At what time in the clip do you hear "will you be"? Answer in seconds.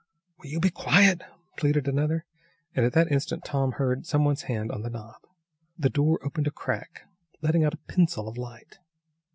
0.39-0.71